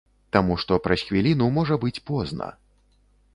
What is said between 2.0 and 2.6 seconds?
позна.